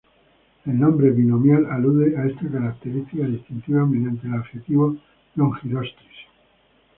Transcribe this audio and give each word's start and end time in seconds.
El 0.65 0.79
nombre 0.79 1.11
binomial 1.11 1.67
alude 1.69 2.17
a 2.17 2.25
esta 2.25 2.49
característica 2.49 3.23
distintiva 3.27 3.85
mediante 3.85 4.25
el 4.25 4.33
adjetivo 4.33 4.97
"longirostris". 5.35 6.17